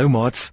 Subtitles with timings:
[0.00, 0.44] Hallo maats.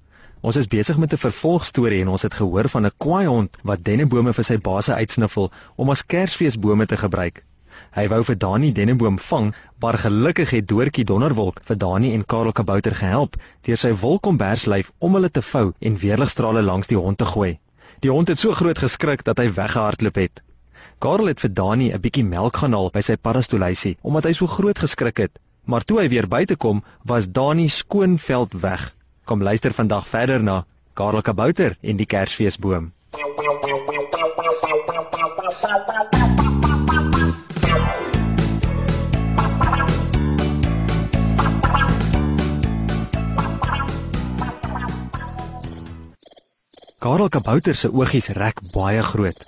[0.43, 3.83] Ons is besig met 'n vervolgstorie en ons het gehoor van 'n kwaai hond wat
[3.89, 7.45] dennebome vir sy baase uitsniffel om as kersfeesbome te gebruik.
[7.95, 12.51] Hy wou vir Dani denneboom vang, maar gelukkig het Doortjie Donderwolk vir Dani en Karel
[12.51, 17.25] Kabouter gehelp deur sy wolkomberslyf om hulle te vou en weerligstrale langs die hond te
[17.25, 17.59] gooi.
[17.99, 20.43] Die hond het so groot geskrik dat hy weggehardloop het.
[20.99, 24.47] Karel het vir Dani 'n bietjie melk gaan haal by sy paddastoeluisie omdat hy so
[24.47, 25.39] groot geskrik het.
[25.63, 28.96] Maar toe hy weer buite kom, was Dani skoonveld weg.
[29.27, 32.93] Kom luister vandag verder na Karel Kabouter en die Kersfeesboom.
[46.99, 49.43] Karel Kabouter se oogies rek baie groot.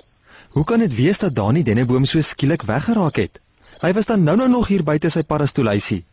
[0.50, 3.40] Hoe kan dit wees dat Dani Denneboom so skielik weggeraak het?
[3.80, 6.04] Hy was dan nou-nou nog hier buite sy paddastoeluisie.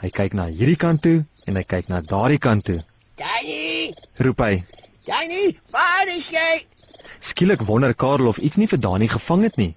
[0.00, 2.80] Hy kyk na hierdie kant toe en hy kyk na daardie kant toe.
[3.22, 3.92] Danny!
[4.18, 4.54] Roep hy.
[5.06, 6.62] Danny, waar is jy?
[7.22, 9.70] Skielik wonder Karel of iets nie vir Dani gevang het nie.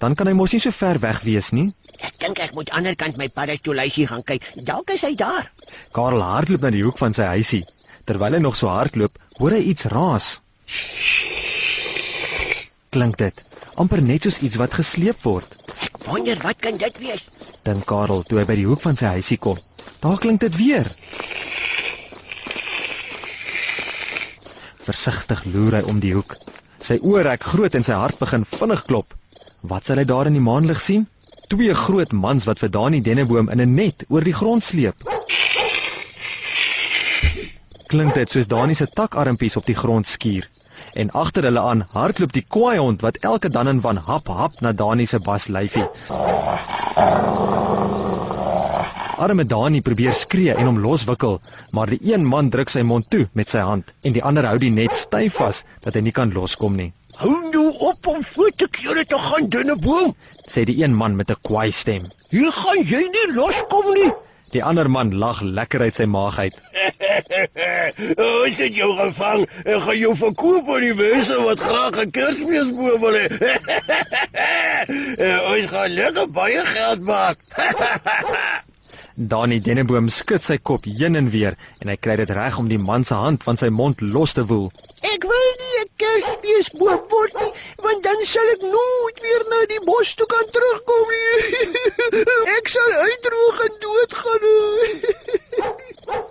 [0.00, 1.66] Dan kan hy mos nie so ver weg wees nie.
[2.08, 4.48] Ek dink ek moet ander kant my paddastoeluisie gaan kyk.
[4.68, 5.50] Dalk is hy daar.
[5.96, 7.62] Karel hardloop na die hoek van sy huisie.
[8.08, 10.30] Terwyl hy nog so hardloop, hoor hy iets raas.
[12.96, 13.44] Klink dit
[13.76, 15.52] amper net soos iets wat gesleep word.
[15.84, 17.28] Ek wonder wat kan dit wees?
[17.68, 19.60] Dink Karel toe hy by die hoek van sy huisie kom.
[20.00, 20.88] Daar klink dit weer.
[24.86, 26.36] Versigtig loer hy om die hoek.
[26.78, 29.14] Sy oë rek groot en sy hart begin vinnig klop.
[29.66, 31.08] Wat sal hy daar in die maanlig sien?
[31.50, 34.94] Twee groot mans wat vir Dani Denneboom in 'n net oor die grond sleep.
[37.90, 40.46] Klink dit soos Dani se takarmpies op die grond skuur.
[40.94, 44.60] En agter hulle aan hardloop die kwaai hond wat elke dan en van hap hap
[44.60, 45.86] na Dani se bas lyfie.
[49.16, 51.38] Arme Dani probeer skree en hom loswikkel,
[51.72, 54.58] maar die een man druk sy mond toe met sy hand en die ander hou
[54.60, 56.90] die net styf vas dat hy nie kan loskom nie.
[57.16, 60.12] Hou nou op om voet te keer te gaan dinne boom.
[60.52, 62.04] Sê die een man met 'n kwaai stem.
[62.28, 64.12] Hier gaan jy nie loskom nie.
[64.52, 66.60] Die ander man lag lekker uit sy maag uit.
[68.44, 73.00] Ons het jou gevang en gaan jou verkoop aan die mense wat graag 'n Kersfeesboom
[73.00, 73.26] wil hê.
[75.56, 77.38] Ons gaan lekker baie geld maak.
[79.16, 82.76] Dani Denneboom skud sy kop heen en weer en hy kry dit reg om die
[82.76, 84.66] man se hand van sy mond los te woel.
[85.08, 87.52] Ek wil nie 'n Kersfeesboom word nie,
[87.86, 91.32] want dan sal ek nooit weer na die bos toe kan terugkom nie.
[92.58, 94.44] ek sal uitdroog en doodgaan.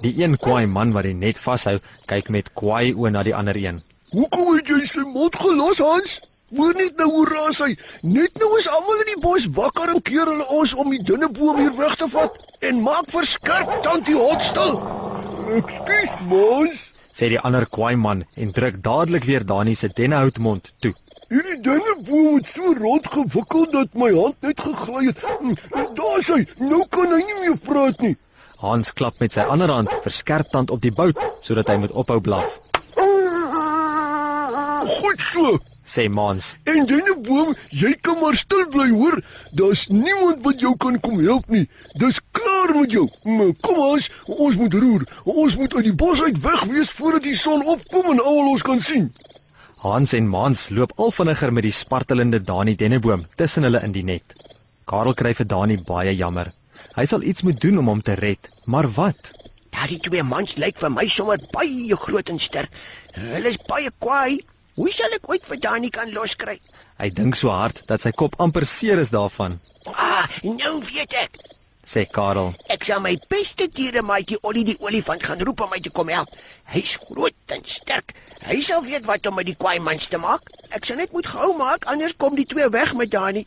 [0.05, 3.57] Die een kwaai man wat die net vashou, kyk met kwaai oë na die ander
[3.57, 3.81] een.
[4.13, 6.21] Hoekom het jy sy mond gelos, Hans?
[6.53, 7.71] Hoor net nou hoe raas hy.
[8.05, 11.29] Net nou is almal in die bos wakker en keer hulle ons om die dunne
[11.33, 12.37] boom hier weg te vat
[12.69, 14.77] en maak verskrik tant die hond stil.
[15.57, 16.85] Ekskuus, mons.
[17.17, 20.93] Sê die ander kwaai man en druk dadelik weer Dani se dennehoutmond toe.
[21.31, 25.25] Hierdie dunne boom het so rond gewikkel dat my hand net gegly het.
[25.97, 26.43] Daar's hy.
[26.61, 28.13] Nou kan hy nie meer praat nie.
[28.61, 32.21] Hans klap met sy ander hand verskerp tand op die bout sodat hy moet ophou
[32.21, 32.59] blaf.
[34.99, 35.57] Goed so.
[35.85, 36.55] Sê Mans.
[36.65, 39.19] En dinge boom, jy kan maar stil bly hoor.
[39.59, 41.67] Daar's niemand wat jou kan kom help nie.
[42.01, 43.05] Dis klaar met jou.
[43.29, 45.05] Maar kom ons, ons moet roer.
[45.25, 48.65] Ons moet uit die bos uit weg wees voordat die son opkom en almal ons
[48.65, 49.11] kan sien.
[49.85, 54.05] Hans en Mans loop al vinniger met die spartelende Dani Denneboom tussen hulle in die
[54.07, 54.33] net.
[54.89, 56.49] Karel kry vir Dani baie jammer.
[56.95, 59.29] Hy sal iets moet doen om hom te red, maar wat?
[59.75, 62.73] Daardie twee mans lyk vir my sommer baie groot en sterk.
[63.19, 64.41] Hulle is baie kwaai.
[64.75, 66.57] Hoe sal ek ooit vir Dani kan loskry?
[66.99, 71.37] Hy dink so hard dat sy kop amper seer is daarvan, Ah, nou weet ek.
[71.85, 72.49] sê Karel.
[72.73, 76.09] Ek sal my beste diere maatjie Ollie die olifant gaan roep om my te kom
[76.09, 76.31] help.
[76.73, 78.15] Hy's groot en sterk.
[78.49, 80.41] Hy sal weet wat om met die kwaai mans te maak.
[80.73, 83.45] Ek sal net moet gou maak anders kom die twee weg met Dani.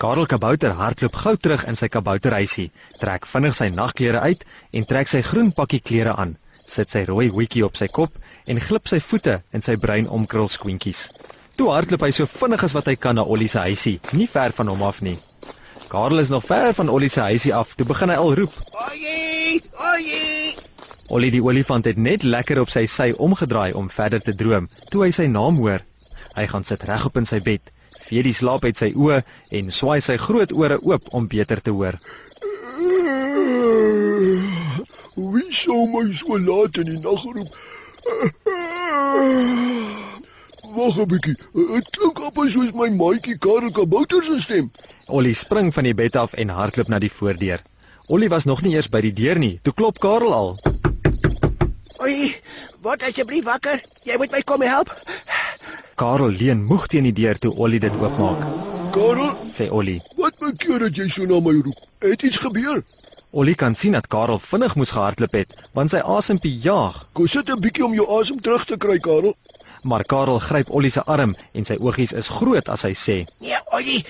[0.00, 2.70] Karel Kabouter hardloop gou terug in sy kabouterhuisie,
[3.00, 4.42] trek vinnig sy nagklere uit
[4.72, 6.34] en trek sy groen pakkie klere aan,
[6.66, 8.14] sit sy rooi hoedjie op sy kop
[8.46, 11.06] en glip sy voete in sy bruin omkrul skoentjies.
[11.56, 14.52] Toe hardloop hy so vinnig as wat hy kan na Ollie se huisie, nie ver
[14.56, 15.16] van hom af nie.
[15.88, 18.58] Karel is nog ver van Ollie se huisie af, toe begin hy al roep.
[18.88, 19.60] Oye,
[19.92, 20.24] oye.
[21.14, 25.06] Ollie die olifant het net lekker op sy sy omgedraai om verder te droom, toe
[25.06, 25.86] hy sy naam hoor.
[26.36, 27.70] Hy gaan sit regop in sy bed,
[28.04, 29.22] vee die slaap uit sy oë
[29.60, 31.96] en swaai sy groot ore oop om beter te hoor.
[35.16, 37.52] Wie sou my so laat in die nag roep?
[40.76, 41.36] Wag 'n bietjie.
[41.54, 44.70] Dit klink amper soos my maatjie Karel Kabouter se stem.
[45.08, 47.62] Ollie spring van die bed af en hardloop na die voordeur.
[48.08, 50.52] Ollie was nog nie eers by die deur nie, toe klop Karel al.
[52.02, 52.34] Oei,
[52.82, 53.80] word asseblief wakker.
[54.04, 54.92] Jy moet my kom help.
[55.96, 58.92] Karel leun moeg teen die deur toe Ollie dit oopmaak.
[58.92, 60.00] Karel, Sê Ollie.
[60.16, 61.80] wat maak jy dat jy so na my roep?
[62.00, 62.82] Het iets gebeur?
[63.30, 67.08] Ollie kan sien dat Karel vinnig moes gehardloop het, want sy asempie jaag.
[67.12, 69.34] Kom sit 'n bietjie om jou asem terug te kry, Karel.
[69.82, 73.58] Maar Karel gryp Ollie se arm en sy oogies is groot as hy sê: Nee,
[73.72, 74.06] Ollie.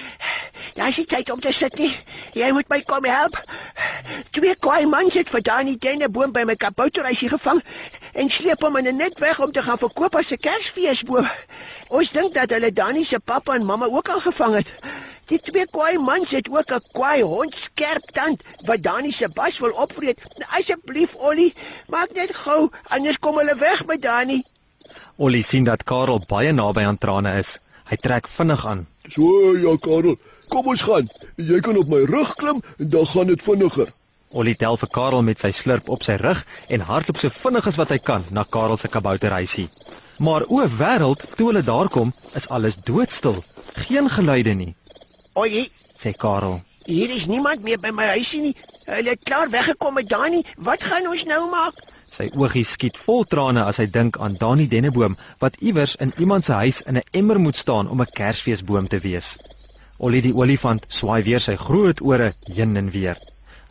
[0.75, 1.93] Daar's nie tyd om te sit nie.
[2.33, 3.41] Jy moet my kom help.
[4.31, 7.63] Twee kwaai mans het vir Dani denneboom by my kabouterhuisie gevang
[8.21, 11.29] en sleep hom in 'n net weg om te gaan verkoop as 'n Kersfeesboom.
[11.89, 14.73] Ons dink dat hulle Dani se pappa en mamma ook al gevang het.
[15.27, 19.59] Die twee kwaai mans het ook 'n kwaai hond skerp tand wat Dani se bas
[19.59, 20.19] wil opvreet.
[20.59, 21.55] Asseblief, Ollie,
[21.89, 24.43] maak net gou, anders kom hulle weg met Dani.
[25.17, 27.59] Ollie sien dat Karel baie naby aan trane is.
[27.91, 28.87] Hy trek vinnig aan.
[29.09, 30.17] So ja, Karel.
[30.49, 31.07] Kom ons gaan.
[31.37, 33.93] Jy kan op my rug klim en dan gaan dit vinniger.
[34.37, 37.79] Ollie tel vir Karel met sy slurp op sy rug en hardloop so vinnig as
[37.81, 39.69] wat hy kan na Karel se kabouterhuisie.
[40.19, 43.43] Maar o wêreld, toe hulle daar kom, is alles doodstil.
[43.89, 44.75] Geen geluide nie,
[45.37, 46.63] Ollie, sê Karel.
[46.89, 48.55] Hier is niemand meer by my huisie nie.
[48.87, 50.41] Hulle het klaar weggekom met Dani.
[50.69, 51.77] Wat gaan ons nou maak?
[52.09, 56.49] Sy oogies skiet vol trane as hy dink aan Dani Denneboom wat iewers in iemand
[56.49, 59.37] se huis in 'n emmer moet staan om 'n Kersfeesboom te wees.
[59.99, 63.21] Ollie die olifant swaai weer sy groot ore heen en weer.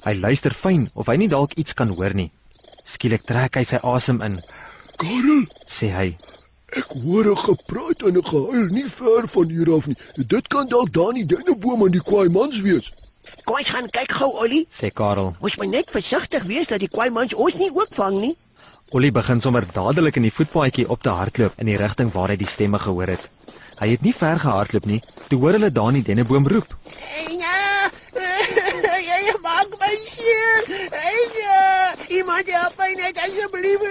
[0.05, 2.31] Hy luister fyn of hy nie dalk iets kan hoor nie.
[2.85, 4.35] Skielik trek hy sy asem in,
[5.01, 6.07] Karel, sê hy.
[6.75, 9.97] ek hoor 'n gepraat en 'n gehuil nie ver van hier af nie.
[10.27, 12.91] Dit kan dalk Dani Denneboom en die kwaai mans wees.
[13.45, 14.67] Kom ons gaan kyk gou, Ollie.
[14.71, 15.35] sê Karel.
[15.41, 18.35] Ons moet net versigtig wees dat die kwaai mans ons nie ook vang nie.
[18.91, 22.35] Ollie begin sommer dadelik in die voetpaadjie op te hardloop in die rigting waar hy
[22.35, 23.29] die stemme gehoor het.
[23.79, 26.75] Hy het nie ver gehardloop nie, toe hoor hulle Dani Denneboom roep.
[27.39, 27.79] Ja,
[28.99, 29.95] jy maak my
[30.85, 33.81] Ja, iemand help my net asseblief.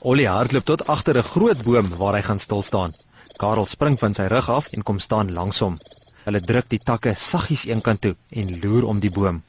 [0.00, 2.94] Ollie hardloop tot agter 'n groot boom waar hy gaan stil staan.
[3.36, 5.76] Karel spring van sy rug af en kom staan langs hom.
[6.24, 9.42] Hulle druk die takke saggies eenkant toe en loer om die boom.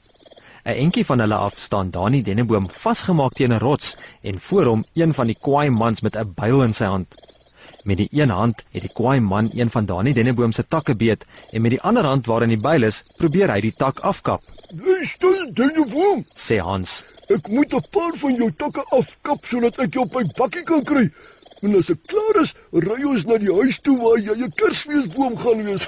[0.65, 4.85] 'n Entjie van hulle af staan Dani Denneboom vasgemaak teen 'n rots en voor hom
[4.93, 7.15] een van die kwaai mans met 'n byl in sy hand.
[7.87, 11.21] Met die een hand het die kwaai man een van Dani Denneboom se takke beet
[11.55, 14.43] en met die ander hand waarin die byl is, probeer hy die tak afkap,
[14.81, 16.25] Bly stil, Denneboom.
[16.35, 16.97] sê Hans.
[17.31, 20.83] Ek moet 'n paar van jou takke afkap sodat ek jou op my bakkie kan
[20.83, 21.05] kry.
[21.61, 25.37] En as ek klaar is, ry ons na die huis toe waar jy 'n Kersfeesboom
[25.37, 25.87] gaan wees.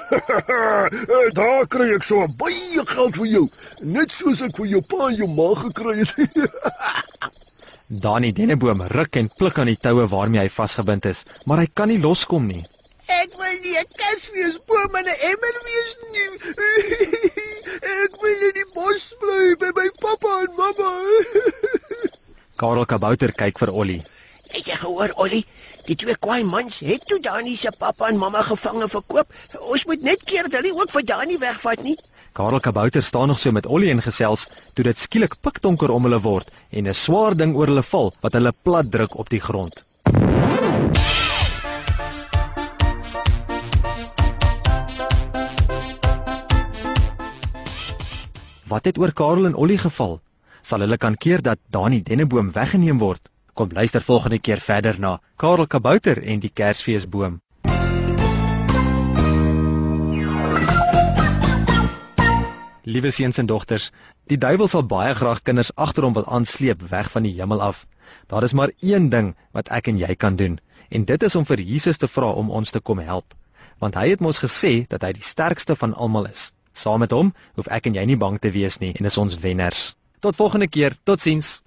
[1.40, 3.46] Daar kry ek so baie geld vir jou,
[3.82, 6.16] net soos ek vir jou pa en jou ma gekry het.
[7.90, 11.90] Dani Denneboom ruk en pluk aan die toue waarmee hy vasgebind is, maar hy kan
[11.90, 12.62] nie loskom nie.
[13.10, 16.28] Ek wil nie 'n Kersfeesboom in 'n emmer wees nie.
[18.04, 20.92] Ek wil in die bos bly by my pappa en mamma.
[22.62, 24.02] Karel Kabouter kyk vir Ollie.
[24.54, 25.44] Het jy gehoor, Ollie?
[25.88, 29.34] Die twee kwaai mans het toe Dani se pappa en mamma gevang en verkoop.
[29.66, 31.98] Ons moet net keer dat hulle ook vir Dani wegvat nie.
[32.32, 36.20] Karel Kabouter staan nog so met Ollie en gesels toe dit skielik pikdonker om hulle
[36.22, 39.84] word en 'n swaar ding oor hulle val wat hulle plat druk op die grond.
[48.70, 50.20] Wat het oor Karel en Ollie geval?
[50.62, 53.28] Sal hulle kan keer dat Dani Denneboom weggeneem word?
[53.54, 57.40] Kom luister volgende keer verder na Karel Kabouter en die Kersfeesboom.
[62.90, 63.84] Liewe seuns en dogters,
[64.26, 67.84] die duiwel sal baie graag kinders agter hom wil aansleep weg van die hemel af.
[68.32, 70.56] Daar is maar een ding wat ek en jy kan doen,
[70.90, 73.36] en dit is om vir Jesus te vra om ons te kom help.
[73.78, 76.48] Want hy het mos gesê dat hy die sterkste van almal is.
[76.74, 79.38] Saam met hom hoef ek en jy nie bang te wees nie en is ons
[79.38, 79.92] wenners.
[80.18, 81.60] Tot volgende keer, totsiens.